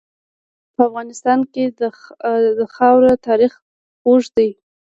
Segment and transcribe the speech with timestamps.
[0.75, 1.63] په افغانستان کې
[2.59, 3.53] د خاوره تاریخ
[4.07, 4.49] اوږد دی.